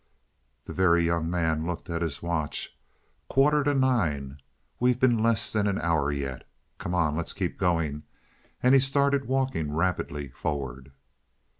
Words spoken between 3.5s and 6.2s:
to nine. We've been less than an hour